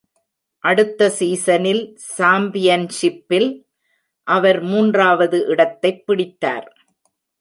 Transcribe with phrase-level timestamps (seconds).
[0.63, 1.99] அடுத்த சீசனில்
[2.17, 3.67] சாம்பியன்ஷிப்பில்
[4.27, 6.85] அவர் மூன்றாவது இடத்தைப் பிடித்தார்.